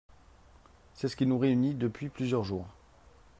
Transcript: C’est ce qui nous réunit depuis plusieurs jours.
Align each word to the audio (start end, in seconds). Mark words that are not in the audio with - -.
C’est 0.95 1.09
ce 1.09 1.15
qui 1.15 1.27
nous 1.27 1.37
réunit 1.37 1.75
depuis 1.75 2.09
plusieurs 2.09 2.43
jours. 2.43 2.65